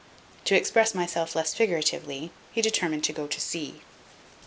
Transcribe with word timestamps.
To 0.45 0.55
express 0.55 0.95
myself 0.95 1.35
less 1.35 1.53
figuratively, 1.53 2.31
he 2.51 2.63
determined 2.63 3.03
to 3.03 3.13
go 3.13 3.27
to 3.27 3.39
sea. 3.39 3.81